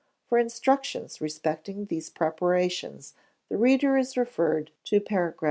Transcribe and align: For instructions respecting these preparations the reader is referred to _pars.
For 0.25 0.39
instructions 0.39 1.21
respecting 1.21 1.85
these 1.85 2.09
preparations 2.09 3.13
the 3.49 3.57
reader 3.57 3.97
is 3.97 4.17
referred 4.17 4.71
to 4.85 4.99
_pars. 4.99 5.35